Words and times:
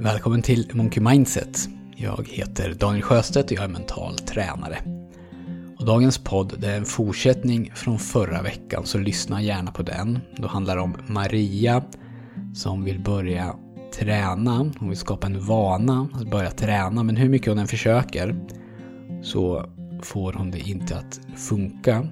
Välkommen 0.00 0.42
till 0.42 0.70
Monkey 0.72 1.02
Mindset. 1.02 1.68
Jag 1.96 2.28
heter 2.28 2.74
Daniel 2.74 3.02
Sjöstedt 3.02 3.50
och 3.50 3.56
jag 3.56 3.64
är 3.64 3.68
mental 3.68 4.18
tränare. 4.18 4.78
Och 5.78 5.86
dagens 5.86 6.18
podd 6.18 6.64
är 6.64 6.76
en 6.76 6.84
fortsättning 6.84 7.72
från 7.74 7.98
förra 7.98 8.42
veckan, 8.42 8.86
så 8.86 8.98
lyssna 8.98 9.42
gärna 9.42 9.70
på 9.70 9.82
den. 9.82 10.18
Då 10.36 10.48
handlar 10.48 10.76
det 10.76 10.82
om 10.82 10.96
Maria 11.06 11.82
som 12.54 12.84
vill 12.84 13.00
börja 13.00 13.54
träna. 13.98 14.72
Hon 14.78 14.88
vill 14.88 14.98
skapa 14.98 15.26
en 15.26 15.40
vana 15.40 16.08
att 16.12 16.30
börja 16.30 16.50
träna, 16.50 17.02
men 17.02 17.16
hur 17.16 17.28
mycket 17.28 17.48
hon 17.48 17.58
än 17.58 17.68
försöker 17.68 18.36
så 19.22 19.64
får 20.02 20.32
hon 20.32 20.50
det 20.50 20.60
inte 20.60 20.96
att 20.96 21.20
funka. 21.36 22.06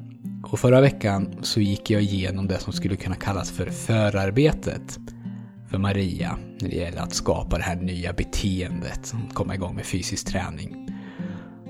Och 0.44 0.58
förra 0.58 0.80
veckan 0.80 1.34
så 1.42 1.60
gick 1.60 1.90
jag 1.90 2.02
igenom 2.02 2.46
det 2.46 2.58
som 2.58 2.72
skulle 2.72 2.96
kunna 2.96 3.16
kallas 3.16 3.50
för 3.50 3.66
förarbetet 3.66 4.98
för 5.70 5.78
Maria 5.78 6.38
när 6.60 6.68
det 6.68 6.76
gäller 6.76 7.00
att 7.00 7.14
skapa 7.14 7.56
det 7.56 7.62
här 7.62 7.76
nya 7.76 8.12
beteendet, 8.12 9.14
komma 9.32 9.54
igång 9.54 9.74
med 9.74 9.84
fysisk 9.84 10.26
träning. 10.26 10.88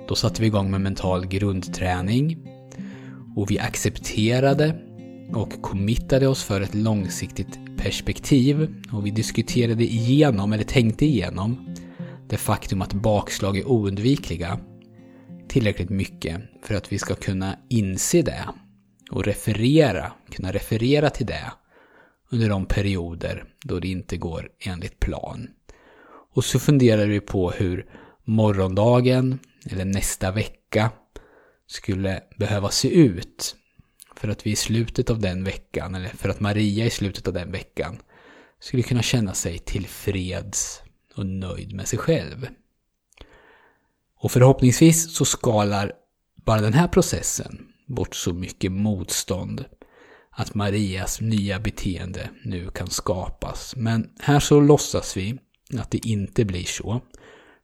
Då 0.08 0.14
satte 0.14 0.40
vi 0.42 0.46
igång 0.46 0.70
med 0.70 0.80
mental 0.80 1.26
grundträning 1.26 2.38
och 3.36 3.50
vi 3.50 3.58
accepterade 3.58 4.76
och 5.34 5.62
committade 5.62 6.26
oss 6.28 6.44
för 6.44 6.60
ett 6.60 6.74
långsiktigt 6.74 7.58
perspektiv 7.76 8.74
och 8.92 9.06
vi 9.06 9.10
diskuterade 9.10 9.84
igenom, 9.84 10.52
eller 10.52 10.64
tänkte 10.64 11.06
igenom, 11.06 11.74
det 12.28 12.36
faktum 12.36 12.82
att 12.82 12.92
bakslag 12.92 13.58
är 13.58 13.68
oundvikliga 13.68 14.58
tillräckligt 15.48 15.90
mycket 15.90 16.40
för 16.62 16.74
att 16.74 16.92
vi 16.92 16.98
ska 16.98 17.14
kunna 17.14 17.56
inse 17.68 18.22
det 18.22 18.44
och 19.10 19.24
referera, 19.24 20.12
kunna 20.30 20.52
referera 20.52 21.10
till 21.10 21.26
det 21.26 21.52
under 22.30 22.48
de 22.48 22.66
perioder 22.66 23.44
då 23.64 23.80
det 23.80 23.88
inte 23.88 24.16
går 24.16 24.48
enligt 24.58 25.00
plan. 25.00 25.48
Och 26.32 26.44
så 26.44 26.58
funderar 26.58 27.06
vi 27.06 27.20
på 27.20 27.50
hur 27.50 27.86
morgondagen 28.24 29.38
eller 29.70 29.84
nästa 29.84 30.30
vecka 30.30 30.90
skulle 31.66 32.22
behöva 32.36 32.70
se 32.70 32.88
ut 32.88 33.56
för 34.16 34.28
att 34.28 34.46
vi 34.46 34.50
i 34.50 34.56
slutet 34.56 35.10
av 35.10 35.20
den 35.20 35.44
veckan, 35.44 35.94
eller 35.94 36.08
för 36.08 36.28
att 36.28 36.40
Maria 36.40 36.84
i 36.84 36.90
slutet 36.90 37.28
av 37.28 37.34
den 37.34 37.52
veckan 37.52 37.98
skulle 38.60 38.82
kunna 38.82 39.02
känna 39.02 39.34
sig 39.34 39.58
tillfreds 39.58 40.82
och 41.14 41.26
nöjd 41.26 41.74
med 41.74 41.88
sig 41.88 41.98
själv. 41.98 42.48
Och 44.18 44.32
förhoppningsvis 44.32 45.14
så 45.14 45.24
skalar 45.24 45.92
bara 46.34 46.60
den 46.60 46.72
här 46.72 46.88
processen 46.88 47.66
bort 47.86 48.14
så 48.14 48.32
mycket 48.32 48.72
motstånd 48.72 49.64
att 50.38 50.54
Marias 50.54 51.20
nya 51.20 51.60
beteende 51.60 52.30
nu 52.44 52.70
kan 52.70 52.90
skapas. 52.90 53.76
Men 53.76 54.10
här 54.20 54.40
så 54.40 54.60
låtsas 54.60 55.16
vi 55.16 55.38
att 55.78 55.90
det 55.90 56.06
inte 56.06 56.44
blir 56.44 56.64
så. 56.64 57.00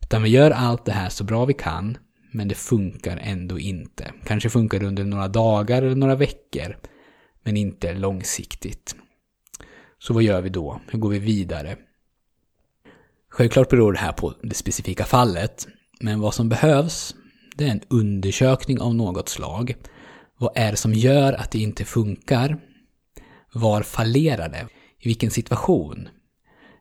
Utan 0.02 0.22
vi 0.22 0.28
gör 0.28 0.50
allt 0.50 0.84
det 0.84 0.92
här 0.92 1.08
så 1.08 1.24
bra 1.24 1.44
vi 1.44 1.54
kan, 1.54 1.98
men 2.32 2.48
det 2.48 2.54
funkar 2.54 3.16
ändå 3.22 3.58
inte. 3.58 4.12
Kanske 4.24 4.50
funkar 4.50 4.80
det 4.80 4.86
under 4.86 5.04
några 5.04 5.28
dagar 5.28 5.82
eller 5.82 5.96
några 5.96 6.16
veckor, 6.16 6.76
men 7.42 7.56
inte 7.56 7.94
långsiktigt. 7.94 8.96
Så 9.98 10.14
vad 10.14 10.22
gör 10.22 10.40
vi 10.40 10.48
då? 10.48 10.80
Hur 10.90 10.98
går 10.98 11.10
vi 11.10 11.18
vidare? 11.18 11.76
Självklart 13.30 13.70
beror 13.70 13.92
det 13.92 13.98
här 13.98 14.12
på 14.12 14.34
det 14.42 14.54
specifika 14.54 15.04
fallet, 15.04 15.68
men 16.00 16.20
vad 16.20 16.34
som 16.34 16.48
behövs, 16.48 17.14
det 17.56 17.64
är 17.64 17.70
en 17.70 17.82
undersökning 17.88 18.80
av 18.80 18.94
något 18.94 19.28
slag 19.28 19.76
vad 20.42 20.52
är 20.54 20.70
det 20.70 20.76
som 20.76 20.94
gör 20.94 21.32
att 21.32 21.50
det 21.50 21.58
inte 21.58 21.84
funkar? 21.84 22.58
Var 23.52 23.82
fallerar 23.82 24.48
det? 24.48 24.66
I 24.98 25.08
vilken 25.08 25.30
situation? 25.30 26.08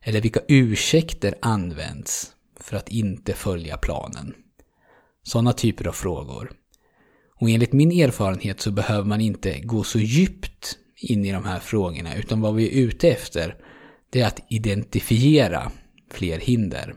Eller 0.02 0.22
vilka 0.22 0.40
ursäkter 0.48 1.36
används 1.42 2.32
för 2.60 2.78
att 2.78 2.90
inte 2.90 3.34
följa 3.34 3.78
planen? 3.78 4.34
Sådana 5.24 5.54
typer 5.54 5.88
av 5.88 5.92
frågor. 5.92 6.52
Och 7.40 7.50
enligt 7.50 7.74
min 7.74 7.92
erfarenhet 7.92 8.62
så 8.62 8.72
behöver 8.72 9.08
man 9.08 9.22
inte 9.22 9.60
gå 9.60 9.84
så 9.84 10.00
djupt 10.00 10.78
in 10.96 11.26
i 11.26 11.32
de 11.32 11.46
här 11.46 11.60
frågorna, 11.60 12.16
utan 12.16 12.42
vad 12.42 12.56
vi 12.56 12.68
är 12.68 12.86
ute 12.86 13.10
efter, 13.10 13.56
det 14.10 14.22
är 14.22 14.28
att 14.28 14.46
identifiera 14.50 15.72
fler 16.12 16.40
hinder. 16.40 16.96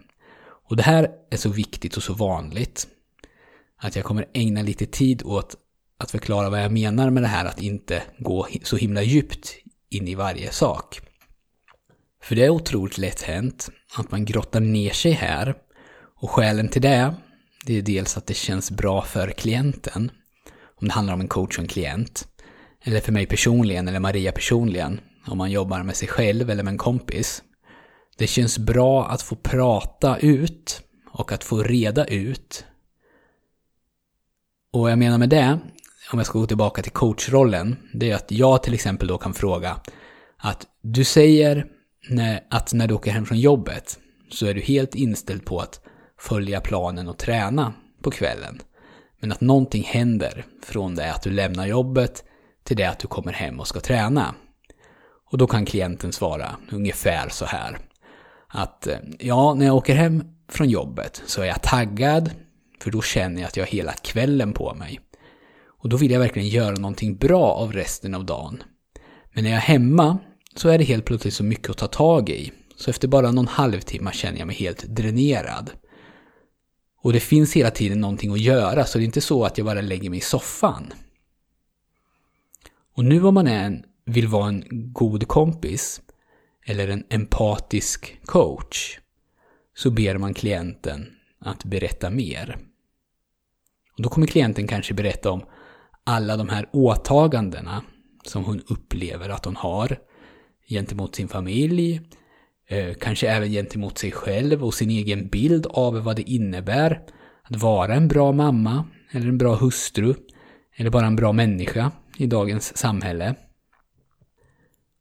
Och 0.69 0.76
det 0.76 0.82
här 0.82 1.10
är 1.30 1.36
så 1.36 1.48
viktigt 1.48 1.97
och 1.97 2.03
så 2.03 2.14
vanligt 2.14 2.88
att 3.76 3.97
jag 3.97 4.04
kommer 4.04 4.26
ägna 4.32 4.62
lite 4.62 4.86
tid 4.86 5.22
åt 5.24 5.56
att 5.99 6.10
förklara 6.10 6.50
vad 6.50 6.62
jag 6.62 6.72
menar 6.72 7.10
med 7.10 7.22
det 7.22 7.28
här 7.28 7.44
att 7.44 7.62
inte 7.62 8.03
gå 8.19 8.49
så 8.62 8.77
himla 8.77 9.03
djupt 9.03 9.55
in 9.91 10.09
i 10.09 10.15
varje 10.15 10.53
sak. 10.53 11.00
För 12.22 12.37
det 12.37 12.44
är 12.44 12.50
otroligt 12.50 12.99
lätt 12.99 13.22
hänt 13.22 13.71
att 13.97 14.10
man 14.10 14.25
grottar 14.25 14.60
ner 14.60 14.91
sig 14.91 15.12
här. 15.12 15.54
Och 16.21 16.31
skälen 16.31 16.69
till 16.69 16.83
det, 16.83 17.15
det 17.66 17.78
är 17.78 17.83
dels 17.83 18.16
att 18.16 18.27
det 18.27 18.34
känns 18.34 18.71
bra 18.71 19.03
för 19.03 19.31
klienten. 19.31 20.10
Om 20.81 20.88
det 20.88 20.94
handlar 20.94 21.15
om 21.15 21.21
en 21.21 21.28
coach 21.28 21.59
och 21.59 21.62
en 21.62 21.69
klient. 21.69 22.28
Eller 22.84 23.00
för 23.00 23.12
mig 23.12 23.27
personligen, 23.27 23.88
eller 23.88 24.00
Maria 24.00 24.33
personligen. 24.33 25.00
Om 25.27 25.38
man 25.38 25.50
jobbar 25.50 25.83
med 25.83 25.97
sig 25.97 26.09
själv 26.09 26.50
eller 26.50 26.62
med 26.62 26.72
en 26.72 26.78
kompis. 26.78 27.43
Det 28.16 28.27
känns 28.27 28.59
bra 28.59 29.06
att 29.06 29.22
få 29.22 29.37
prata 29.37 30.19
ut 30.19 30.83
och 31.10 31.33
att 31.33 31.44
få 31.44 31.62
reda 31.62 32.06
ut. 32.06 32.65
Och 34.72 34.91
jag 34.91 34.99
menar 34.99 35.19
med 35.19 35.28
det, 35.28 35.59
om 36.12 36.19
jag 36.19 36.26
ska 36.26 36.38
gå 36.38 36.47
tillbaka 36.47 36.82
till 36.82 36.92
coachrollen, 36.92 37.76
det 37.92 38.10
är 38.10 38.15
att 38.15 38.31
jag 38.31 38.62
till 38.62 38.75
exempel 38.75 39.09
då 39.09 39.19
kan 39.19 39.34
fråga 39.34 39.76
att 40.38 40.66
du 40.82 41.04
säger 41.04 41.66
att 42.50 42.72
när 42.72 42.88
du 42.88 42.94
åker 42.94 43.10
hem 43.10 43.26
från 43.26 43.38
jobbet 43.38 43.98
så 44.31 44.47
är 44.47 44.54
du 44.54 44.60
helt 44.60 44.94
inställd 44.94 45.44
på 45.44 45.60
att 45.60 45.81
följa 46.19 46.60
planen 46.60 47.09
och 47.09 47.19
träna 47.19 47.72
på 48.03 48.10
kvällen. 48.10 48.60
Men 49.20 49.32
att 49.32 49.41
någonting 49.41 49.82
händer 49.82 50.44
från 50.62 50.94
det 50.94 51.12
att 51.12 51.22
du 51.22 51.31
lämnar 51.31 51.66
jobbet 51.66 52.25
till 52.65 52.76
det 52.76 52.84
att 52.84 52.98
du 52.98 53.09
kommer 53.09 53.32
hem 53.32 53.60
och 53.60 53.69
ska 53.69 53.81
träna. 53.81 54.34
Och 55.31 55.38
då 55.38 55.47
kan 55.47 55.65
klienten 55.65 56.12
svara 56.12 56.56
ungefär 56.71 57.28
så 57.28 57.44
här. 57.44 57.78
Att 58.48 58.86
eh, 58.86 58.98
ja, 59.19 59.54
när 59.54 59.66
jag 59.66 59.76
åker 59.76 59.94
hem 59.94 60.25
från 60.50 60.69
jobbet 60.69 61.22
så 61.26 61.42
är 61.42 61.47
jag 61.47 61.62
taggad, 61.62 62.31
för 62.81 62.91
då 62.91 63.03
känner 63.03 63.41
jag 63.41 63.48
att 63.48 63.56
jag 63.56 63.65
har 63.65 63.71
hela 63.71 63.92
kvällen 63.92 64.53
på 64.53 64.75
mig. 64.75 65.00
Och 65.84 65.91
då 65.91 65.97
vill 65.97 66.11
jag 66.11 66.21
verkligen 66.21 66.49
göra 66.49 66.75
någonting 66.75 67.17
bra 67.17 67.53
av 67.53 67.72
resten 67.72 68.15
av 68.15 68.25
dagen. 68.25 68.62
Men 69.33 69.45
när 69.45 69.50
jag 69.50 69.56
är 69.56 69.62
hemma 69.62 70.19
så 70.55 70.69
är 70.69 70.78
det 70.78 70.84
helt 70.84 71.05
plötsligt 71.05 71.34
så 71.34 71.45
mycket 71.45 71.71
att 71.71 71.78
ta 71.78 71.87
tag 71.87 72.31
i. 72.31 72.53
Så 72.77 72.91
efter 72.91 73.09
bara 73.09 73.31
någon 73.31 73.47
halvtimme 73.47 74.12
känner 74.12 74.39
jag 74.39 74.47
mig 74.47 74.56
helt 74.56 74.84
dränerad. 74.84 75.71
Och 77.03 77.12
det 77.12 77.21
finns 77.21 77.56
hela 77.56 77.71
tiden 77.71 78.00
någonting 78.00 78.33
att 78.33 78.41
göra, 78.41 78.84
så 78.84 78.99
det 78.99 79.05
är 79.05 79.06
inte 79.06 79.21
så 79.21 79.45
att 79.45 79.59
jag 79.59 79.65
bara 79.65 79.81
lägger 79.81 80.11
mig 80.11 80.19
i 80.19 80.22
soffan. 80.22 80.93
Och 82.97 83.05
nu 83.05 83.25
om 83.25 83.34
man 83.34 83.47
är 83.47 83.65
en, 83.65 83.84
vill 84.06 84.28
vara 84.28 84.49
en 84.49 84.65
god 84.93 85.28
kompis, 85.28 86.01
eller 86.66 86.89
en 86.89 87.05
empatisk 87.11 88.21
coach, 88.25 88.99
så 89.77 89.91
ber 89.91 90.19
man 90.19 90.34
klienten 90.34 91.06
att 91.41 91.65
berätta 91.65 92.11
mer. 92.11 92.59
Och 93.97 94.03
då 94.03 94.09
kommer 94.09 94.27
klienten 94.27 94.66
kanske 94.66 94.95
berätta 94.95 95.31
om 95.31 95.45
alla 96.04 96.37
de 96.37 96.48
här 96.48 96.69
åtagandena 96.72 97.82
som 98.25 98.44
hon 98.44 98.62
upplever 98.69 99.28
att 99.28 99.44
hon 99.44 99.56
har 99.56 99.98
gentemot 100.69 101.15
sin 101.15 101.28
familj, 101.28 102.00
eh, 102.69 102.94
kanske 102.94 103.28
även 103.28 103.50
gentemot 103.50 103.98
sig 103.98 104.12
själv 104.12 104.65
och 104.65 104.75
sin 104.75 104.91
egen 104.91 105.28
bild 105.28 105.66
av 105.66 105.94
vad 105.94 106.16
det 106.16 106.31
innebär 106.31 107.00
att 107.42 107.56
vara 107.56 107.94
en 107.94 108.09
bra 108.09 108.32
mamma, 108.32 108.84
eller 109.10 109.28
en 109.28 109.38
bra 109.38 109.54
hustru, 109.54 110.15
eller 110.76 110.91
bara 110.91 111.06
en 111.06 111.16
bra 111.16 111.32
människa 111.32 111.92
i 112.16 112.26
dagens 112.26 112.76
samhälle. 112.76 113.34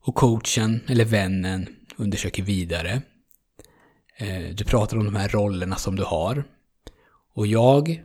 Och 0.05 0.15
coachen, 0.15 0.79
eller 0.87 1.05
vännen, 1.05 1.67
undersöker 1.95 2.43
vidare. 2.43 3.01
Eh, 4.17 4.55
du 4.55 4.63
pratar 4.63 4.97
om 4.97 5.05
de 5.05 5.15
här 5.15 5.29
rollerna 5.29 5.75
som 5.75 5.95
du 5.95 6.03
har. 6.03 6.43
Och 7.33 7.47
jag 7.47 8.03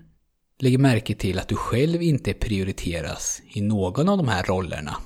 lägger 0.59 0.79
märke 0.79 1.15
till 1.15 1.39
att 1.39 1.49
du 1.49 1.57
själv 1.57 2.03
inte 2.03 2.35
prioriteras 2.35 3.43
i 3.49 3.61
någon 3.61 4.09
av 4.09 4.17
de 4.19 4.29
här 4.29 4.43
rollerna. 4.43 4.97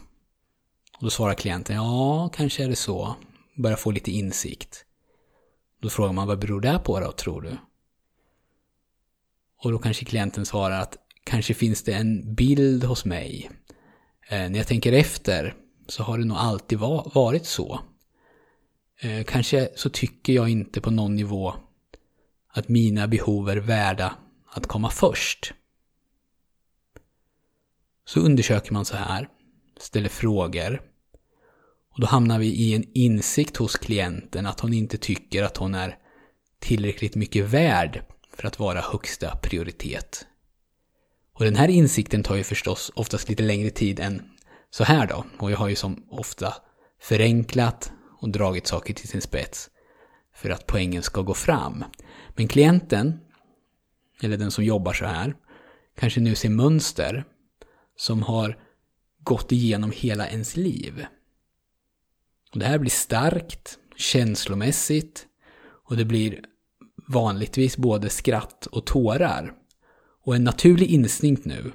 Och 0.98 1.04
då 1.04 1.10
svarar 1.10 1.34
klienten, 1.34 1.76
ja, 1.76 2.30
kanske 2.34 2.64
är 2.64 2.68
det 2.68 2.76
så. 2.76 3.16
Börjar 3.56 3.76
få 3.76 3.90
lite 3.90 4.10
insikt. 4.10 4.84
Då 5.80 5.90
frågar 5.90 6.12
man, 6.12 6.28
vad 6.28 6.38
beror 6.38 6.60
det 6.60 6.80
på 6.84 7.00
då, 7.00 7.12
tror 7.12 7.42
du? 7.42 7.56
Och 9.62 9.72
då 9.72 9.78
kanske 9.78 10.04
klienten 10.04 10.46
svarar 10.46 10.80
att 10.80 10.96
kanske 11.24 11.54
finns 11.54 11.82
det 11.82 11.92
en 11.92 12.34
bild 12.34 12.84
hos 12.84 13.04
mig. 13.04 13.50
Eh, 14.28 14.50
när 14.50 14.56
jag 14.56 14.66
tänker 14.66 14.92
efter 14.92 15.54
så 15.88 16.02
har 16.02 16.18
det 16.18 16.24
nog 16.24 16.36
alltid 16.36 16.78
va 16.78 17.10
varit 17.14 17.46
så. 17.46 17.80
Eh, 19.00 19.24
kanske 19.24 19.68
så 19.76 19.90
tycker 19.90 20.32
jag 20.32 20.48
inte 20.48 20.80
på 20.80 20.90
någon 20.90 21.16
nivå 21.16 21.54
att 22.48 22.68
mina 22.68 23.08
behov 23.08 23.50
är 23.50 23.56
värda 23.56 24.14
att 24.52 24.66
komma 24.66 24.90
först. 24.90 25.54
Så 28.04 28.20
undersöker 28.20 28.72
man 28.72 28.84
så 28.84 28.96
här, 28.96 29.28
ställer 29.76 30.08
frågor. 30.08 30.82
Och 31.94 32.00
då 32.00 32.06
hamnar 32.06 32.38
vi 32.38 32.46
i 32.46 32.74
en 32.74 32.84
insikt 32.94 33.56
hos 33.56 33.76
klienten 33.76 34.46
att 34.46 34.60
hon 34.60 34.72
inte 34.72 34.98
tycker 34.98 35.42
att 35.42 35.56
hon 35.56 35.74
är 35.74 35.98
tillräckligt 36.58 37.14
mycket 37.14 37.44
värd 37.44 38.04
för 38.36 38.46
att 38.46 38.58
vara 38.58 38.80
högsta 38.80 39.36
prioritet. 39.36 40.26
Och 41.32 41.44
den 41.44 41.56
här 41.56 41.68
insikten 41.68 42.22
tar 42.22 42.36
ju 42.36 42.44
förstås 42.44 42.92
oftast 42.94 43.28
lite 43.28 43.42
längre 43.42 43.70
tid 43.70 44.00
än 44.00 44.22
så 44.70 44.84
här 44.84 45.06
då. 45.06 45.24
Och 45.38 45.50
jag 45.50 45.58
har 45.58 45.68
ju 45.68 45.76
som 45.76 46.06
ofta 46.10 46.54
förenklat 47.00 47.92
och 48.20 48.28
dragit 48.28 48.66
saker 48.66 48.94
till 48.94 49.08
sin 49.08 49.20
spets 49.20 49.70
för 50.34 50.50
att 50.50 50.66
poängen 50.66 51.02
ska 51.02 51.22
gå 51.22 51.34
fram. 51.34 51.84
Men 52.36 52.48
klienten, 52.48 53.20
eller 54.22 54.36
den 54.36 54.50
som 54.50 54.64
jobbar 54.64 54.92
så 54.92 55.04
här, 55.04 55.34
kanske 55.96 56.20
nu 56.20 56.34
ser 56.34 56.48
mönster 56.48 57.24
som 57.96 58.22
har 58.22 58.58
gått 59.18 59.52
igenom 59.52 59.92
hela 59.94 60.28
ens 60.28 60.56
liv. 60.56 61.06
Och 62.52 62.58
det 62.58 62.66
här 62.66 62.78
blir 62.78 62.90
starkt, 62.90 63.78
känslomässigt 63.96 65.26
och 65.88 65.96
det 65.96 66.04
blir 66.04 66.40
vanligtvis 67.08 67.76
både 67.76 68.10
skratt 68.10 68.66
och 68.66 68.86
tårar. 68.86 69.54
Och 70.24 70.36
en 70.36 70.44
naturlig 70.44 70.86
instinkt 70.86 71.44
nu, 71.44 71.72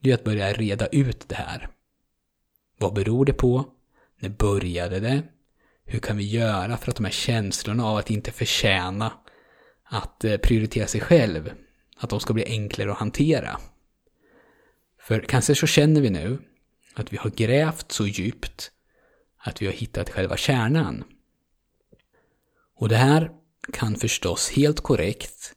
det 0.00 0.10
är 0.10 0.14
att 0.14 0.24
börja 0.24 0.52
reda 0.52 0.86
ut 0.86 1.28
det 1.28 1.34
här. 1.34 1.68
Vad 2.78 2.94
beror 2.94 3.24
det 3.24 3.32
på? 3.32 3.64
När 4.20 4.28
började 4.28 5.00
det? 5.00 5.22
Hur 5.84 5.98
kan 5.98 6.16
vi 6.16 6.24
göra 6.24 6.76
för 6.76 6.90
att 6.90 6.96
de 6.96 7.04
här 7.04 7.12
känslorna 7.12 7.86
av 7.86 7.96
att 7.96 8.10
inte 8.10 8.32
förtjäna 8.32 9.12
att 9.84 10.24
eh, 10.24 10.36
prioritera 10.36 10.86
sig 10.86 11.00
själv, 11.00 11.52
att 11.96 12.10
de 12.10 12.20
ska 12.20 12.32
bli 12.32 12.44
enklare 12.44 12.92
att 12.92 12.98
hantera? 12.98 13.60
För 15.00 15.20
kanske 15.20 15.54
så 15.54 15.66
känner 15.66 16.00
vi 16.00 16.10
nu 16.10 16.38
att 16.94 17.12
vi 17.12 17.16
har 17.16 17.30
grävt 17.30 17.92
så 17.92 18.06
djupt 18.06 18.70
att 19.38 19.62
vi 19.62 19.66
har 19.66 19.72
hittat 19.72 20.10
själva 20.10 20.36
kärnan. 20.36 21.04
Och 22.76 22.88
det 22.88 22.96
här 22.96 23.30
kan 23.72 23.96
förstås 23.96 24.50
helt 24.50 24.80
korrekt 24.80 25.54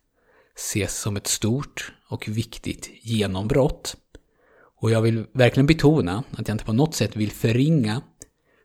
ses 0.56 0.98
som 0.98 1.18
ett 1.18 1.28
stort 1.28 1.94
och 2.10 2.28
viktigt 2.28 2.90
genombrott. 3.02 3.96
Och 4.80 4.92
jag 4.92 5.02
vill 5.02 5.26
verkligen 5.34 5.68
betona 5.68 6.24
att 6.32 6.48
jag 6.48 6.56
inte 6.56 6.66
på 6.66 6.74
något 6.74 6.96
sätt 6.96 7.16
vill 7.16 7.32
förringa 7.32 8.02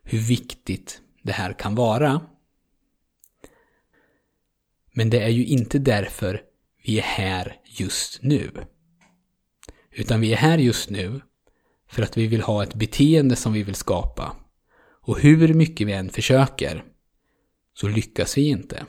hur 0.03 0.19
viktigt 0.19 1.01
det 1.21 1.31
här 1.31 1.53
kan 1.53 1.75
vara. 1.75 2.21
Men 4.91 5.09
det 5.09 5.23
är 5.23 5.29
ju 5.29 5.45
inte 5.45 5.79
därför 5.79 6.41
vi 6.83 6.97
är 6.97 7.03
här 7.03 7.55
just 7.65 8.23
nu. 8.23 8.51
Utan 9.91 10.21
vi 10.21 10.33
är 10.33 10.37
här 10.37 10.57
just 10.57 10.89
nu 10.89 11.21
för 11.89 12.03
att 12.03 12.17
vi 12.17 12.27
vill 12.27 12.41
ha 12.41 12.63
ett 12.63 12.73
beteende 12.73 13.35
som 13.35 13.53
vi 13.53 13.63
vill 13.63 13.75
skapa. 13.75 14.35
Och 15.01 15.19
hur 15.19 15.53
mycket 15.53 15.87
vi 15.87 15.93
än 15.93 16.09
försöker 16.09 16.83
så 17.73 17.87
lyckas 17.87 18.37
vi 18.37 18.47
inte. 18.49 18.85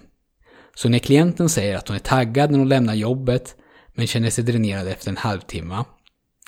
Så 0.74 0.88
när 0.88 0.98
klienten 0.98 1.48
säger 1.48 1.76
att 1.76 1.88
hon 1.88 1.94
är 1.94 2.00
taggad 2.00 2.50
när 2.50 2.58
hon 2.58 2.68
lämnar 2.68 2.94
jobbet 2.94 3.56
men 3.94 4.06
känner 4.06 4.30
sig 4.30 4.44
dränerad 4.44 4.88
efter 4.88 5.10
en 5.10 5.16
halvtimme 5.16 5.84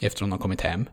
efter 0.03 0.23
hon 0.23 0.33
har 0.33 0.39
kommit 0.39 0.61
hem 0.61 0.87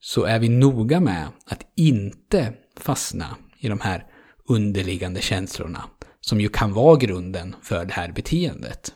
så 0.00 0.24
är 0.24 0.38
vi 0.38 0.48
noga 0.48 1.00
med 1.00 1.28
att 1.46 1.66
inte 1.76 2.54
fastna 2.76 3.36
i 3.58 3.68
de 3.68 3.80
här 3.80 4.06
underliggande 4.48 5.20
känslorna 5.20 5.84
som 6.20 6.40
ju 6.40 6.48
kan 6.48 6.72
vara 6.72 6.96
grunden 6.96 7.56
för 7.62 7.84
det 7.84 7.92
här 7.92 8.12
beteendet. 8.12 8.94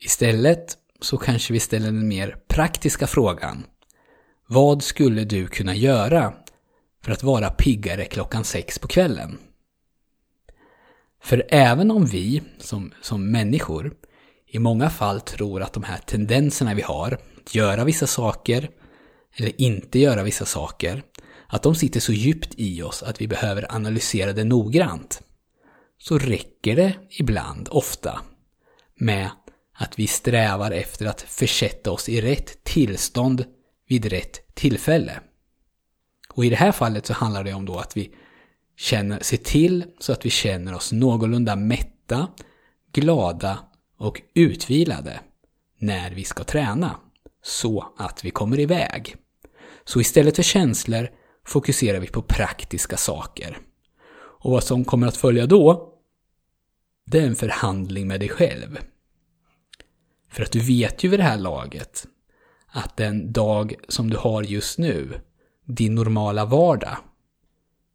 Istället 0.00 0.76
så 1.00 1.16
kanske 1.16 1.52
vi 1.52 1.60
ställer 1.60 1.86
den 1.86 2.08
mer 2.08 2.36
praktiska 2.48 3.06
frågan. 3.06 3.64
Vad 4.46 4.82
skulle 4.82 5.24
du 5.24 5.46
kunna 5.46 5.74
göra 5.74 6.32
för 7.04 7.12
att 7.12 7.22
vara 7.22 7.50
piggare 7.50 8.04
klockan 8.04 8.44
sex 8.44 8.78
på 8.78 8.88
kvällen? 8.88 9.38
För 11.22 11.46
även 11.48 11.90
om 11.90 12.06
vi 12.06 12.42
som, 12.58 12.92
som 13.02 13.30
människor 13.30 13.94
i 14.46 14.58
många 14.58 14.90
fall 14.90 15.20
tror 15.20 15.62
att 15.62 15.72
de 15.72 15.82
här 15.82 15.98
tendenserna 15.98 16.74
vi 16.74 16.82
har, 16.82 17.18
att 17.46 17.54
göra 17.54 17.84
vissa 17.84 18.06
saker 18.06 18.70
eller 19.36 19.60
inte 19.60 19.98
göra 19.98 20.22
vissa 20.22 20.44
saker, 20.44 21.02
att 21.46 21.62
de 21.62 21.74
sitter 21.74 22.00
så 22.00 22.12
djupt 22.12 22.54
i 22.56 22.82
oss 22.82 23.02
att 23.02 23.20
vi 23.20 23.28
behöver 23.28 23.74
analysera 23.74 24.32
det 24.32 24.44
noggrant, 24.44 25.22
så 25.98 26.18
räcker 26.18 26.76
det 26.76 26.92
ibland, 27.10 27.68
ofta, 27.70 28.20
med 28.94 29.30
att 29.80 29.98
vi 29.98 30.06
strävar 30.06 30.70
efter 30.70 31.06
att 31.06 31.20
försätta 31.20 31.90
oss 31.90 32.08
i 32.08 32.20
rätt 32.20 32.64
tillstånd 32.64 33.44
vid 33.88 34.06
rätt 34.06 34.54
tillfälle. 34.54 35.20
Och 36.28 36.44
i 36.44 36.50
det 36.50 36.56
här 36.56 36.72
fallet 36.72 37.06
så 37.06 37.12
handlar 37.12 37.44
det 37.44 37.52
om 37.52 37.66
då 37.66 37.76
att 37.76 37.96
vi 37.96 38.14
känner, 38.76 39.20
ser 39.20 39.36
till 39.36 39.84
så 39.98 40.12
att 40.12 40.26
vi 40.26 40.30
känner 40.30 40.74
oss 40.74 40.92
någorlunda 40.92 41.56
mätta, 41.56 42.28
glada 42.92 43.58
och 43.98 44.22
utvilade 44.34 45.20
när 45.78 46.10
vi 46.10 46.24
ska 46.24 46.44
träna. 46.44 46.96
Så 47.42 47.92
att 47.96 48.24
vi 48.24 48.30
kommer 48.30 48.60
iväg. 48.60 49.16
Så 49.84 50.00
istället 50.00 50.36
för 50.36 50.42
känslor 50.42 51.10
fokuserar 51.46 52.00
vi 52.00 52.06
på 52.06 52.22
praktiska 52.22 52.96
saker. 52.96 53.58
Och 54.40 54.50
vad 54.50 54.64
som 54.64 54.84
kommer 54.84 55.06
att 55.06 55.16
följa 55.16 55.46
då, 55.46 55.94
det 57.06 57.18
är 57.18 57.26
en 57.26 57.36
förhandling 57.36 58.08
med 58.08 58.20
dig 58.20 58.28
själv. 58.28 58.78
För 60.28 60.42
att 60.42 60.52
du 60.52 60.60
vet 60.60 61.04
ju 61.04 61.08
vid 61.08 61.20
det 61.20 61.24
här 61.24 61.38
laget 61.38 62.06
att 62.66 62.96
den 62.96 63.32
dag 63.32 63.74
som 63.88 64.10
du 64.10 64.16
har 64.16 64.42
just 64.42 64.78
nu, 64.78 65.20
din 65.64 65.94
normala 65.94 66.44
vardag, 66.44 66.96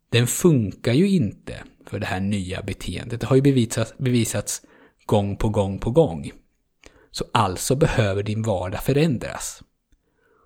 den 0.10 0.28
funkar 0.28 0.94
ju 0.94 1.10
inte 1.10 1.64
för 1.86 2.00
det 2.00 2.06
här 2.06 2.20
nya 2.20 2.62
beteendet. 2.62 3.22
Det 3.22 3.28
har 3.28 3.36
ju 3.36 3.42
bevisats, 3.42 3.98
bevisats 3.98 4.62
gång 5.06 5.38
på 5.38 5.50
gång 5.50 5.80
på 5.80 5.92
gång. 5.92 6.32
Så 7.12 7.26
alltså 7.34 7.76
behöver 7.76 8.24
din 8.24 8.42
vardag 8.44 8.84
förändras. 8.84 9.64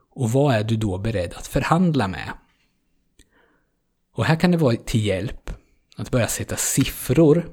Och 0.10 0.32
vad 0.32 0.56
är 0.56 0.64
du 0.64 0.76
då 0.76 0.98
beredd 0.98 1.34
att 1.34 1.48
förhandla 1.48 2.08
med? 2.08 2.34
Och 4.14 4.26
här 4.26 4.36
kan 4.36 4.52
det 4.52 4.58
vara 4.58 4.76
till 4.76 5.06
hjälp 5.06 5.50
att 5.96 6.12
börja 6.12 6.28
sätta 6.28 6.56
siffror 6.56 7.50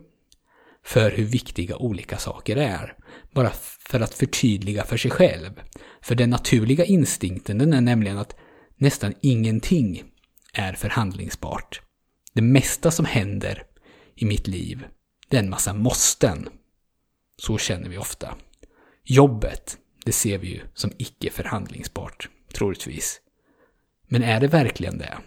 för 0.85 1.11
hur 1.11 1.25
viktiga 1.25 1.77
olika 1.77 2.19
saker 2.19 2.57
är. 2.57 2.97
Bara 3.33 3.51
för 3.79 4.01
att 4.01 4.15
förtydliga 4.15 4.85
för 4.85 4.97
sig 4.97 5.11
själv. 5.11 5.51
För 6.03 6.15
den 6.15 6.31
naturliga 6.31 6.85
instinkten 6.85 7.59
den 7.59 7.73
är 7.73 7.81
nämligen 7.81 8.19
att 8.19 8.37
nästan 8.77 9.15
ingenting 9.21 10.05
är 10.53 10.73
förhandlingsbart. 10.73 11.81
Det 12.33 12.43
mesta 12.43 12.91
som 12.91 13.05
händer 13.05 13.63
i 14.15 14.25
mitt 14.25 14.47
liv, 14.47 14.87
det 15.29 15.37
är 15.37 15.43
en 15.43 15.51
massa 15.51 15.75
måsten. 15.75 16.49
Så 17.37 17.59
känner 17.59 17.89
vi 17.89 17.99
ofta. 17.99 18.35
Jobbet, 19.05 19.79
det 20.05 20.13
ser 20.13 20.39
vi 20.39 20.49
ju 20.49 20.61
som 20.75 20.93
icke 20.99 21.31
förhandlingsbart, 21.31 22.29
troligtvis. 22.55 23.21
Men 24.09 24.23
är 24.23 24.41
det 24.41 24.49
verkligen 24.49 24.99
det? 24.99 25.19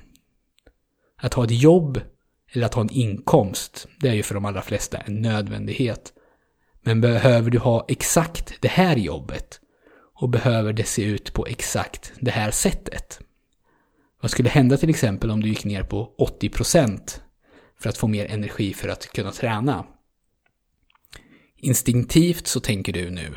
Att 1.17 1.33
ha 1.33 1.43
ett 1.43 1.61
jobb 1.61 2.01
eller 2.51 2.65
att 2.65 2.73
ha 2.73 2.81
en 2.81 2.91
inkomst, 2.91 3.87
det 3.99 4.09
är 4.09 4.13
ju 4.13 4.23
för 4.23 4.33
de 4.33 4.45
allra 4.45 4.61
flesta 4.61 4.97
en 4.97 5.21
nödvändighet. 5.21 6.13
Men 6.87 7.01
behöver 7.01 7.49
du 7.49 7.59
ha 7.59 7.85
exakt 7.87 8.53
det 8.61 8.67
här 8.67 8.95
jobbet? 8.95 9.59
Och 10.19 10.29
behöver 10.29 10.73
det 10.73 10.83
se 10.83 11.03
ut 11.03 11.33
på 11.33 11.47
exakt 11.47 12.13
det 12.19 12.31
här 12.31 12.51
sättet? 12.51 13.19
Vad 14.21 14.31
skulle 14.31 14.49
hända 14.49 14.77
till 14.77 14.89
exempel 14.89 15.31
om 15.31 15.41
du 15.41 15.49
gick 15.49 15.65
ner 15.65 15.83
på 15.83 16.15
80% 16.41 17.19
för 17.79 17.89
att 17.89 17.97
få 17.97 18.07
mer 18.07 18.25
energi 18.25 18.73
för 18.73 18.87
att 18.87 19.07
kunna 19.07 19.31
träna? 19.31 19.85
Instinktivt 21.55 22.47
så 22.47 22.59
tänker 22.59 22.93
du 22.93 23.09
nu 23.09 23.35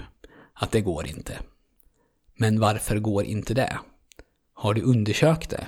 att 0.54 0.72
det 0.72 0.80
går 0.80 1.06
inte. 1.06 1.38
Men 2.36 2.60
varför 2.60 2.98
går 2.98 3.24
inte 3.24 3.54
det? 3.54 3.78
Har 4.54 4.74
du 4.74 4.82
undersökt 4.82 5.50
det? 5.50 5.66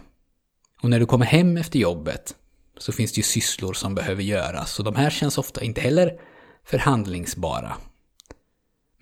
Och 0.82 0.90
när 0.90 1.00
du 1.00 1.06
kommer 1.06 1.26
hem 1.26 1.56
efter 1.56 1.78
jobbet 1.78 2.34
så 2.78 2.92
finns 2.92 3.12
det 3.12 3.16
ju 3.16 3.22
sysslor 3.22 3.72
som 3.72 3.94
behöver 3.94 4.22
göras 4.22 4.78
och 4.78 4.84
de 4.84 4.94
här 4.94 5.10
känns 5.10 5.38
ofta 5.38 5.62
inte 5.62 5.80
heller 5.80 6.18
förhandlingsbara. 6.64 7.72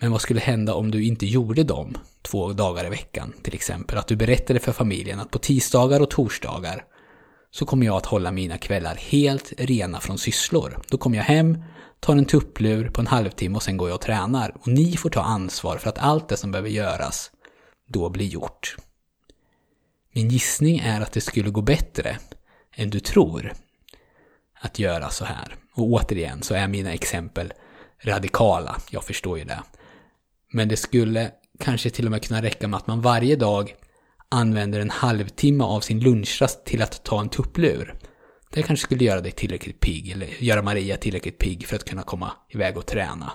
Men 0.00 0.12
vad 0.12 0.20
skulle 0.20 0.40
hända 0.40 0.74
om 0.74 0.90
du 0.90 1.04
inte 1.04 1.26
gjorde 1.26 1.64
dem 1.64 1.98
två 2.22 2.52
dagar 2.52 2.86
i 2.86 2.88
veckan 2.88 3.32
till 3.42 3.54
exempel? 3.54 3.98
Att 3.98 4.06
du 4.06 4.16
berättade 4.16 4.60
för 4.60 4.72
familjen 4.72 5.20
att 5.20 5.30
på 5.30 5.38
tisdagar 5.38 6.00
och 6.00 6.10
torsdagar 6.10 6.84
så 7.50 7.66
kommer 7.66 7.86
jag 7.86 7.96
att 7.96 8.06
hålla 8.06 8.32
mina 8.32 8.58
kvällar 8.58 8.94
helt 8.94 9.52
rena 9.58 10.00
från 10.00 10.18
sysslor. 10.18 10.78
Då 10.88 10.98
kommer 10.98 11.16
jag 11.16 11.24
hem, 11.24 11.64
tar 12.00 12.16
en 12.16 12.24
tupplur 12.24 12.90
på 12.90 13.00
en 13.00 13.06
halvtimme 13.06 13.56
och 13.56 13.62
sen 13.62 13.76
går 13.76 13.88
jag 13.88 13.94
och 13.94 14.00
tränar. 14.00 14.56
Och 14.60 14.68
ni 14.68 14.96
får 14.96 15.10
ta 15.10 15.20
ansvar 15.20 15.76
för 15.76 15.88
att 15.88 15.98
allt 15.98 16.28
det 16.28 16.36
som 16.36 16.52
behöver 16.52 16.70
göras 16.70 17.30
då 17.88 18.10
blir 18.10 18.26
gjort. 18.26 18.76
Min 20.12 20.28
gissning 20.28 20.78
är 20.78 21.00
att 21.00 21.12
det 21.12 21.20
skulle 21.20 21.50
gå 21.50 21.62
bättre 21.62 22.18
än 22.74 22.90
du 22.90 23.00
tror 23.00 23.52
att 24.60 24.78
göra 24.78 25.10
så 25.10 25.24
här. 25.24 25.56
Och 25.74 25.84
återigen 25.84 26.42
så 26.42 26.54
är 26.54 26.68
mina 26.68 26.92
exempel 26.92 27.52
radikala, 28.04 28.76
jag 28.90 29.04
förstår 29.04 29.38
ju 29.38 29.44
det. 29.44 29.62
Men 30.52 30.68
det 30.68 30.76
skulle 30.76 31.30
kanske 31.58 31.90
till 31.90 32.04
och 32.04 32.10
med 32.10 32.24
kunna 32.24 32.42
räcka 32.42 32.68
med 32.68 32.76
att 32.76 32.86
man 32.86 33.00
varje 33.00 33.36
dag 33.36 33.74
använder 34.28 34.80
en 34.80 34.90
halvtimme 34.90 35.64
av 35.64 35.80
sin 35.80 36.00
lunchrast 36.00 36.64
till 36.64 36.82
att 36.82 37.04
ta 37.04 37.20
en 37.20 37.28
tupplur. 37.28 37.98
Det 38.50 38.62
kanske 38.62 38.84
skulle 38.84 39.04
göra 39.04 39.20
dig 39.20 39.32
tillräckligt 39.32 39.80
pigg, 39.80 40.10
eller 40.10 40.42
göra 40.42 40.62
Maria 40.62 40.96
tillräckligt 40.96 41.38
pigg 41.38 41.66
för 41.66 41.76
att 41.76 41.84
kunna 41.84 42.02
komma 42.02 42.32
iväg 42.48 42.76
och 42.76 42.86
träna. 42.86 43.32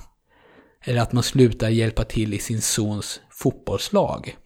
Eller 0.82 1.02
att 1.02 1.14
man 1.14 1.24
slutar 1.24 1.70
hjälpa 1.70 2.04
till 2.04 2.34
i 2.34 2.40
sin 2.40 2.62
sons 2.62 3.22
fotbollslag. 3.30 4.38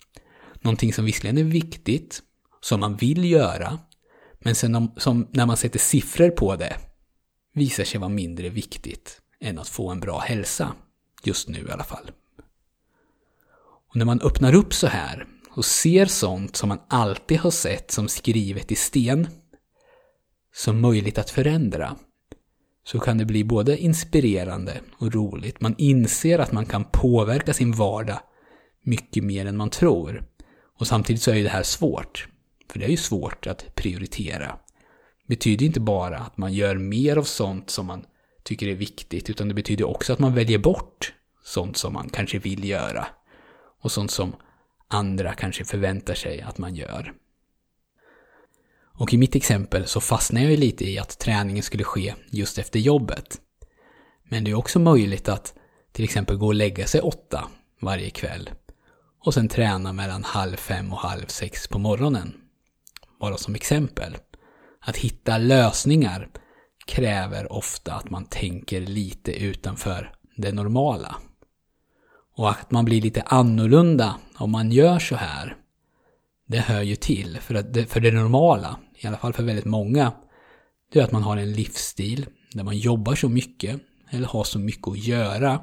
Någonting 0.62 0.94
som 0.94 1.06
visserligen 1.06 1.38
är 1.38 1.44
viktigt, 1.44 2.20
som 2.62 2.80
man 2.80 2.96
vill 2.96 3.32
göra, 3.32 3.80
men 4.40 4.56
sen 4.56 4.76
om, 4.76 4.92
som, 4.98 5.28
när 5.32 5.46
man 5.46 5.58
sätter 5.58 5.80
siffror 5.80 6.30
på 6.30 6.56
det 6.56 6.78
visar 7.54 7.84
sig 7.84 8.00
vara 8.00 8.10
mindre 8.10 8.50
viktigt 8.50 9.22
än 9.40 9.60
att 9.60 9.68
få 9.68 9.90
en 9.90 10.00
bra 10.00 10.20
hälsa. 10.20 10.74
Just 11.24 11.48
nu 11.48 11.60
i 11.68 11.72
alla 11.72 11.84
fall. 11.84 12.12
Och 13.90 13.96
när 13.96 14.06
man 14.06 14.22
öppnar 14.22 14.56
upp 14.56 14.74
så 14.74 14.88
här 14.88 15.28
och 15.50 15.66
ser 15.66 16.06
sånt 16.06 16.56
som 16.56 16.70
man 16.70 16.82
alltid 16.88 17.40
har 17.40 17.52
sett 17.52 17.92
som 17.92 18.08
skrivet 18.08 18.72
i 18.72 18.76
sten 18.76 19.28
som 20.56 20.82
möjligt 20.82 21.18
att 21.18 21.30
förändra 21.30 21.96
så 22.84 23.00
kan 23.00 23.18
det 23.18 23.26
bli 23.26 23.44
både 23.44 23.78
inspirerande 23.78 24.82
och 24.98 25.14
roligt. 25.14 25.62
Man 25.62 25.76
inser 25.78 26.40
att 26.40 26.52
man 26.52 26.66
kan 26.66 26.84
påverka 26.84 27.54
sin 27.54 27.72
vardag 27.72 28.20
mycket 28.84 29.24
mer 29.24 29.46
än 29.46 29.58
man 29.58 29.70
tror. 29.70 30.24
Och 30.80 30.88
samtidigt 30.88 31.22
så 31.22 31.32
är 31.32 31.36
ju 31.36 31.44
det 31.44 31.50
här 31.50 31.64
svårt. 31.64 32.28
För 32.70 32.80
det 32.80 32.86
är 32.86 32.90
ju 32.90 32.98
svårt 32.98 33.48
att 33.48 33.76
prioritera. 33.76 34.60
Betyder 35.28 35.66
inte 35.66 35.80
bara 35.80 36.18
att 36.18 36.38
man 36.38 36.54
gör 36.54 36.76
mer 36.76 37.18
av 37.18 37.24
sånt 37.24 37.70
som 37.70 37.86
man 37.86 38.06
tycker 38.44 38.68
är 38.68 38.76
viktigt, 38.76 39.30
utan 39.30 39.48
det 39.48 39.54
betyder 39.54 39.88
också 39.88 40.14
att 40.14 40.20
man 40.20 40.36
väljer 40.36 40.60
bort 40.60 41.14
sånt 41.44 41.78
som 41.78 41.94
man 41.94 42.10
kanske 42.10 42.40
vill 42.40 42.64
göra. 42.70 43.08
Och 43.82 43.92
sånt 43.92 44.12
som 44.12 44.36
andra 44.88 45.34
kanske 45.34 45.66
förväntar 45.66 46.14
sig 46.14 46.42
att 46.42 46.58
man 46.58 46.76
gör. 46.76 47.14
Och 49.00 49.14
i 49.14 49.18
mitt 49.18 49.36
exempel 49.36 49.88
så 49.88 50.02
fastnade 50.02 50.46
jag 50.46 50.52
ju 50.52 50.58
lite 50.58 50.90
i 50.90 51.00
att 51.00 51.20
träningen 51.20 51.64
skulle 51.64 51.84
ske 51.84 52.14
just 52.30 52.58
efter 52.58 52.80
jobbet. 52.80 53.42
Men 54.24 54.44
det 54.44 54.52
är 54.52 54.56
också 54.56 54.80
möjligt 54.80 55.30
att 55.30 55.54
till 55.92 56.04
exempel 56.04 56.38
gå 56.38 56.48
och 56.48 56.54
lägga 56.54 56.86
sig 56.88 57.02
åtta 57.02 57.48
varje 57.82 58.10
kväll 58.10 58.50
och 59.20 59.34
sen 59.34 59.48
träna 59.48 59.94
mellan 59.94 60.24
halv 60.24 60.56
fem 60.56 60.94
och 60.94 61.00
halv 61.00 61.26
sex 61.26 61.68
på 61.68 61.80
morgonen. 61.80 62.49
Bara 63.20 63.38
som 63.38 63.56
exempel. 63.56 64.18
Att 64.82 64.98
hitta 64.98 65.38
lösningar 65.38 66.30
kräver 66.88 67.54
ofta 67.54 67.94
att 67.94 68.10
man 68.10 68.26
tänker 68.26 68.82
lite 68.82 69.32
utanför 69.44 70.12
det 70.36 70.52
normala. 70.52 71.16
Och 72.36 72.50
att 72.50 72.72
man 72.72 72.86
blir 72.86 73.02
lite 73.02 73.22
annorlunda 73.22 74.16
om 74.38 74.52
man 74.52 74.72
gör 74.72 75.00
så 75.00 75.16
här, 75.16 75.56
det 76.48 76.60
hör 76.60 76.82
ju 76.82 76.96
till. 76.96 77.38
För, 77.42 77.56
att 77.56 77.74
det, 77.74 77.86
för 77.86 78.00
det 78.00 78.12
normala, 78.12 78.80
i 78.96 79.08
alla 79.08 79.18
fall 79.18 79.34
för 79.34 79.44
väldigt 79.44 79.66
många, 79.66 80.12
det 80.94 81.00
är 81.00 81.04
att 81.04 81.12
man 81.12 81.24
har 81.24 81.38
en 81.38 81.54
livsstil 81.54 82.26
där 82.54 82.64
man 82.64 82.78
jobbar 82.78 83.16
så 83.16 83.30
mycket, 83.30 83.80
eller 84.10 84.28
har 84.28 84.44
så 84.44 84.60
mycket 84.60 84.88
att 84.88 84.98
göra, 84.98 85.62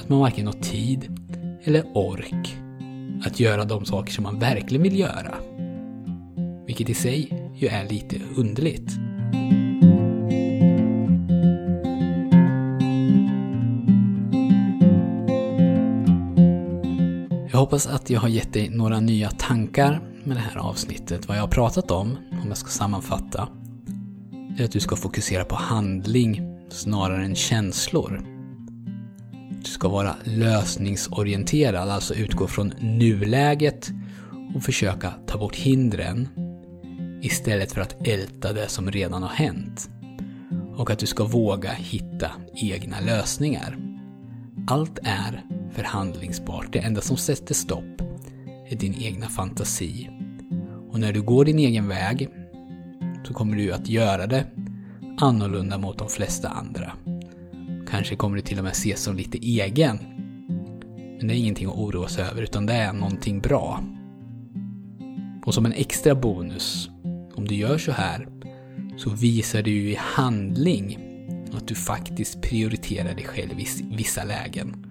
att 0.00 0.08
man 0.08 0.18
varken 0.18 0.46
har 0.46 0.52
tid 0.52 1.18
eller 1.64 1.96
ork 1.96 2.56
att 3.26 3.40
göra 3.40 3.64
de 3.64 3.84
saker 3.84 4.12
som 4.12 4.22
man 4.22 4.38
verkligen 4.38 4.82
vill 4.82 4.98
göra. 4.98 5.34
Vilket 6.72 6.90
i 6.90 6.94
sig 6.94 7.50
ju 7.54 7.68
är 7.68 7.88
lite 7.88 8.16
underligt. 8.36 8.90
Jag 17.50 17.58
hoppas 17.58 17.86
att 17.86 18.10
jag 18.10 18.20
har 18.20 18.28
gett 18.28 18.52
dig 18.52 18.68
några 18.68 19.00
nya 19.00 19.30
tankar 19.30 20.00
med 20.24 20.36
det 20.36 20.40
här 20.40 20.56
avsnittet. 20.56 21.28
Vad 21.28 21.36
jag 21.36 21.42
har 21.42 21.48
pratat 21.48 21.90
om, 21.90 22.16
om 22.42 22.48
jag 22.48 22.56
ska 22.56 22.68
sammanfatta, 22.68 23.48
är 24.58 24.64
att 24.64 24.72
du 24.72 24.80
ska 24.80 24.96
fokusera 24.96 25.44
på 25.44 25.54
handling 25.54 26.42
snarare 26.68 27.24
än 27.24 27.34
känslor. 27.34 28.22
Du 29.50 29.70
ska 29.70 29.88
vara 29.88 30.16
lösningsorienterad, 30.24 31.88
alltså 31.88 32.14
utgå 32.14 32.46
från 32.46 32.72
nuläget 32.80 33.90
och 34.54 34.62
försöka 34.62 35.12
ta 35.26 35.38
bort 35.38 35.56
hindren 35.56 36.28
istället 37.22 37.72
för 37.72 37.80
att 37.80 38.06
älta 38.06 38.52
det 38.52 38.68
som 38.68 38.90
redan 38.90 39.22
har 39.22 39.30
hänt. 39.30 39.90
Och 40.76 40.90
att 40.90 40.98
du 40.98 41.06
ska 41.06 41.24
våga 41.24 41.72
hitta 41.72 42.30
egna 42.54 43.00
lösningar. 43.00 43.76
Allt 44.66 44.98
är 45.02 45.44
förhandlingsbart. 45.72 46.72
Det 46.72 46.78
enda 46.78 47.00
som 47.00 47.16
sätter 47.16 47.54
stopp 47.54 48.00
är 48.68 48.76
din 48.76 48.94
egna 48.94 49.28
fantasi. 49.28 50.10
Och 50.90 51.00
när 51.00 51.12
du 51.12 51.22
går 51.22 51.44
din 51.44 51.58
egen 51.58 51.88
väg 51.88 52.28
så 53.24 53.34
kommer 53.34 53.56
du 53.56 53.72
att 53.72 53.88
göra 53.88 54.26
det 54.26 54.46
annorlunda 55.18 55.78
mot 55.78 55.98
de 55.98 56.08
flesta 56.08 56.48
andra. 56.48 56.92
Kanske 57.90 58.16
kommer 58.16 58.36
du 58.36 58.42
till 58.42 58.58
och 58.58 58.64
med 58.64 58.72
ses 58.72 59.02
som 59.02 59.16
lite 59.16 59.38
egen. 59.38 59.98
Men 61.18 61.28
det 61.28 61.34
är 61.34 61.38
ingenting 61.38 61.68
att 61.68 61.76
oroa 61.76 62.08
sig 62.08 62.24
över, 62.24 62.42
utan 62.42 62.66
det 62.66 62.72
är 62.72 62.92
någonting 62.92 63.40
bra. 63.40 63.84
Och 65.46 65.54
som 65.54 65.66
en 65.66 65.72
extra 65.72 66.14
bonus, 66.14 66.90
om 67.34 67.48
du 67.48 67.54
gör 67.54 67.78
så 67.78 67.92
här, 67.92 68.28
så 68.96 69.10
visar 69.10 69.62
du 69.62 69.70
ju 69.70 69.90
i 69.90 69.98
handling 69.98 70.98
att 71.52 71.68
du 71.68 71.74
faktiskt 71.74 72.42
prioriterar 72.42 73.14
dig 73.14 73.24
själv 73.24 73.60
i 73.60 73.66
vissa 73.96 74.24
lägen. 74.24 74.86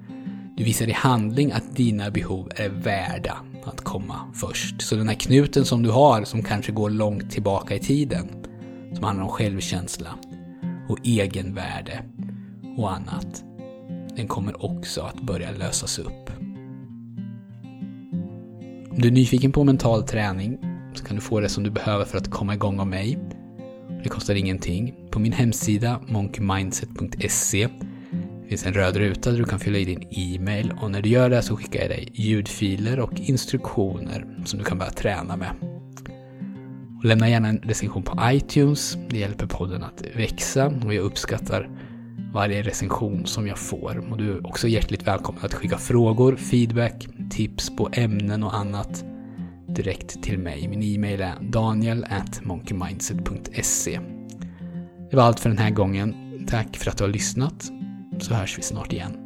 Du 0.58 0.64
visar 0.64 0.88
i 0.88 0.92
handling 0.92 1.52
att 1.52 1.76
dina 1.76 2.12
behov 2.12 2.52
är 2.56 2.70
värda 2.70 3.38
att 3.66 3.82
komma 3.82 4.20
först. 4.34 4.82
Så 4.82 4.96
den 4.96 5.08
här 5.08 5.16
knuten 5.16 5.66
som 5.66 5.84
du 5.84 5.90
har, 5.90 6.24
som 6.24 6.44
kanske 6.44 6.72
går 6.72 6.90
långt 6.90 7.32
tillbaka 7.32 7.76
i 7.76 7.80
tiden, 7.80 8.28
som 8.94 9.04
handlar 9.04 9.24
om 9.24 9.30
självkänsla 9.30 10.16
och 10.90 10.98
egenvärde 11.04 12.04
och 12.78 12.92
annat, 12.92 13.44
den 14.16 14.28
kommer 14.28 14.66
också 14.66 15.02
att 15.02 15.22
börja 15.22 15.52
lösas 15.52 16.00
upp. 16.00 16.30
Om 18.92 18.98
du 19.02 19.08
är 19.08 19.12
nyfiken 19.12 19.52
på 19.52 19.64
mental 19.64 20.04
träning 20.04 20.71
så 20.94 21.06
kan 21.06 21.16
du 21.16 21.22
få 21.22 21.40
det 21.40 21.50
som 21.50 21.64
du 21.64 21.70
behöver 21.70 22.06
för 22.06 22.18
att 22.18 22.30
komma 22.30 22.54
igång 22.54 22.80
av 22.80 22.88
mig. 22.88 23.20
Det 24.04 24.10
kostar 24.10 24.36
ingenting. 24.36 24.96
På 25.12 25.20
min 25.20 25.34
hemsida 25.34 26.00
monkeymindset.se 26.08 27.68
finns 28.50 28.66
en 28.66 28.74
röd 28.74 28.96
ruta 28.96 29.32
där 29.32 29.38
du 29.38 29.46
kan 29.46 29.60
fylla 29.60 29.78
i 29.78 29.86
din 29.86 30.08
e-mail 30.12 30.74
och 30.82 30.92
när 30.92 31.02
du 31.02 31.10
gör 31.10 31.30
det 31.30 31.42
så 31.42 31.58
skickar 31.58 31.80
jag 31.80 31.90
dig 31.90 32.10
ljudfiler 32.14 33.00
och 33.00 33.20
instruktioner 33.20 34.26
som 34.46 34.60
du 34.60 34.66
kan 34.66 34.78
börja 34.78 34.92
träna 34.92 35.36
med. 35.38 35.52
Och 36.98 37.06
lämna 37.06 37.30
gärna 37.30 37.48
en 37.48 37.58
recension 37.58 38.04
på 38.04 38.20
iTunes. 38.24 38.98
Det 39.10 39.18
hjälper 39.18 39.46
podden 39.48 39.84
att 39.84 40.04
växa 40.16 40.74
och 40.86 40.94
jag 40.94 41.04
uppskattar 41.04 41.70
varje 42.34 42.62
recension 42.62 43.26
som 43.26 43.48
jag 43.48 43.58
får. 43.58 44.12
Och 44.12 44.18
du 44.18 44.32
är 44.32 44.48
också 44.48 44.68
hjärtligt 44.68 45.08
välkommen 45.08 45.46
att 45.46 45.54
skicka 45.54 45.78
frågor, 45.78 46.36
feedback, 46.36 47.08
tips 47.30 47.76
på 47.76 47.90
ämnen 47.94 48.44
och 48.44 48.56
annat 48.56 49.06
direkt 49.76 50.24
till 50.24 50.40
mig. 50.40 50.68
Min 50.68 50.84
e-mail 50.84 51.22
är 51.22 51.34
daniel.monkeymindset.se 51.42 54.00
Det 55.10 55.16
var 55.16 55.24
allt 55.24 55.40
för 55.40 55.50
den 55.50 55.58
här 55.58 55.70
gången. 55.70 56.16
Tack 56.48 56.78
för 56.78 56.92
att 56.92 56.98
du 56.98 57.04
har 57.04 57.12
lyssnat 57.12 57.72
så 58.20 58.34
hörs 58.34 58.58
vi 58.58 58.62
snart 58.62 58.94
igen. 58.94 59.21